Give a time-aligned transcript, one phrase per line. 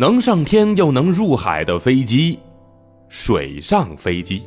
[0.00, 2.38] 能上天又能入海的飞机——
[3.10, 4.44] 水上飞机。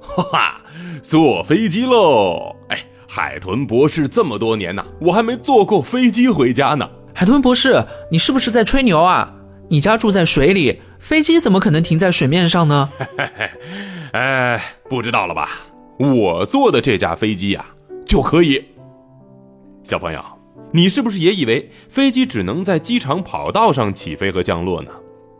[0.00, 0.62] 哈哈，
[1.02, 2.56] 坐飞机喽！
[2.70, 6.88] 哎，海豚博士这么多年呢，我还没坐过飞机回家呢。
[7.14, 9.30] 海豚博士，你是不是在吹牛啊？
[9.68, 12.88] 你家住在水里，飞机怎么可能停在水面上呢？
[14.12, 15.50] 哎，不知道了吧？
[15.98, 17.66] 我坐的这架飞机呀，
[18.06, 18.64] 就可以。
[19.82, 20.24] 小朋友，
[20.74, 24.90] 你是不是也以为飞机只能在机场跑道上起飞和降落呢？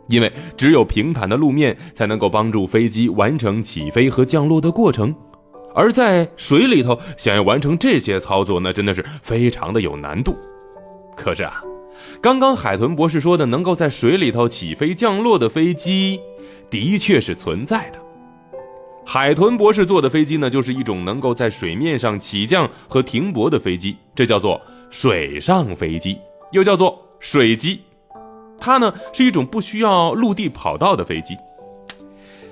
[0.09, 5.13] 因为只有平坦的路面才能够帮助飞机完成起飞和降落的过程，
[5.75, 10.37] 而在水里头想要完成这些操作，那真的是非常的有难度。
[11.17, 11.61] 可是啊，
[12.23, 16.21] 刚刚海豚博士说的能够在水里头起飞降落的飞机，
[16.71, 17.99] 的确是存在的。
[19.05, 26.19] 海豚博士坐的飞机呢，就是一种能够在水面上起降和停泊的飞机，这叫做水上飞机，
[26.53, 27.81] 又叫做水机。
[28.59, 31.37] 它呢是一种不需要陆地跑道的飞机。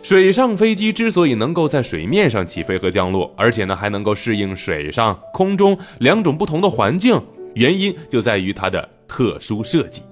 [0.03, 7.23] 水上飞机之所以能够在水面上起飞和降落，而且呢还能够适应水上、空中两种不同的环境，
[7.55, 10.03] 原因就在于它的特殊设计。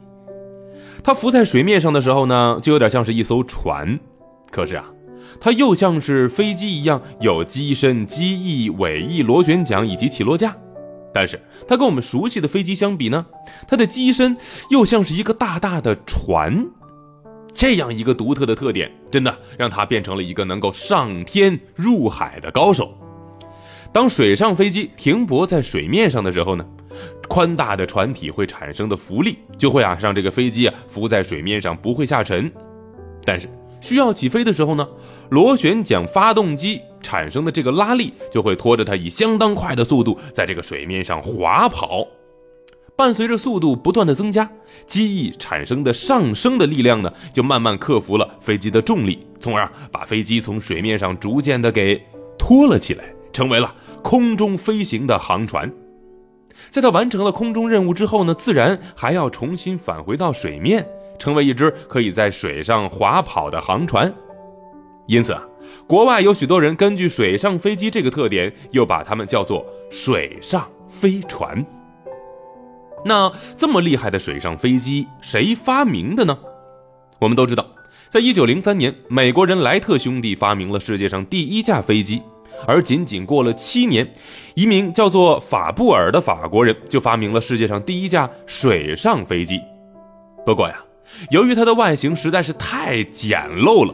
[1.02, 3.98] 它浮在水面上的时候呢，就有点像是一艘船，
[4.52, 4.84] 可是啊，
[5.40, 10.56] 它又像是飞机一样有机身、机翼、尾翼、螺旋桨以及起落架。
[11.12, 13.26] 但是它跟我们熟悉的飞机相比呢，
[13.66, 14.36] 它的机身
[14.70, 16.64] 又像是一个大大的船，
[17.54, 22.96] 这样一个独特的特点，真的让它变成了一个能够上天入海的高手。
[23.92, 26.64] 当水上飞机停泊在水面上的时候呢，
[27.28, 32.50] 宽大的船体会产生的浮力就会啊让这个飞机啊浮在水面上不会下沉，
[33.24, 33.48] 但是
[33.80, 34.88] 需要起飞的时候呢，
[35.30, 36.80] 螺旋桨发动机。
[37.02, 42.06] 产生的这个拉力就会拖着它以相当快的速度在这个水面上滑跑，
[42.96, 44.50] 伴随着速度不断的增加，
[44.86, 52.00] 机翼产生的上升的力量呢，就慢慢克服了飞机的重力，从而把飞机从水面上逐渐的给
[52.38, 55.72] 拖了起来，成为了空中飞行的航船。
[56.68, 60.86] 在它完成了空中任务之后呢，自然还要重新返回到水面，
[61.18, 64.12] 成为一只可以在水上滑跑的航船。
[65.10, 65.42] 因此啊。
[65.86, 71.64] 国外有许多人根据水上飞机这个特点，又把它们叫做水上飞船。
[73.04, 76.38] 那这么厉害的水上飞机，谁发明的呢？
[77.18, 77.66] 我们都知道，
[78.08, 82.22] 在一九零三年，美国人莱特兄弟发明了世界上第一架飞机，
[82.66, 84.08] 而仅仅过了七年，
[84.54, 89.60] 一名叫做法布尔的法国人就发明了世界上第一架水上飞机。
[90.46, 90.76] 不过呀，
[91.30, 93.92] 由于它的外形实在是太简陋了。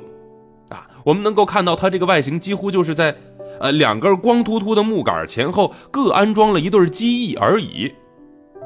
[1.07, 3.15] 我们能够看到，它这个外形几乎就是在，
[3.61, 7.93] 呃，两根光秃秃的木杆前后各安装了一对机翼而已。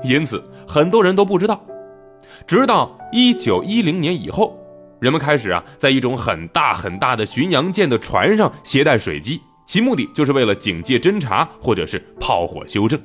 [0.03, 1.63] 因此，很多人都不知道。
[2.47, 4.59] 直到一九一零年以后，
[5.01, 12.99] 人们开始啊，在一种很大很大的巡洋舰的船上携带水机，其目的就是为了警戒侦察或者是炮火修正。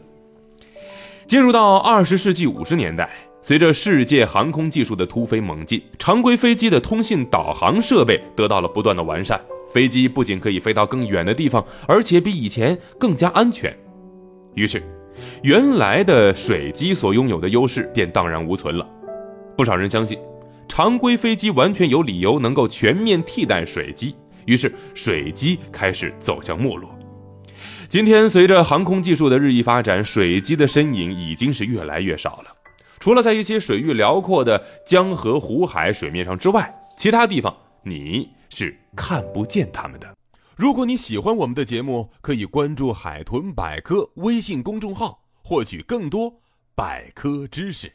[1.28, 3.10] 进入到二十世纪五十年代。
[3.48, 9.40] 随着世界航空技术的突飞猛进，常规飞机的通信导航设备得到了不断的完善。
[9.72, 13.72] 飞机不仅可以飞到更远的地方，而且比以前更加安全。
[14.56, 14.82] 于是，
[15.44, 18.90] 原来的水机所拥有的优势便荡然无存了。
[19.56, 20.18] 不少人相信，
[20.68, 24.16] 常规飞机完全有理由能够全面替代水机，
[24.48, 26.90] 于是水机开始走向没落。
[27.90, 32.55] 今天，随着航空技术的日益发展，水机的身影已经是越来越少了。
[33.06, 40.12] 除了在一些水域辽阔的江河湖海水面上之外，其他地方你是看不见它们的。
[40.56, 46.34] 如果你喜欢我们的节目，可以关注“海豚百科”微信公众号，获取更多
[46.74, 47.94] 百科知识。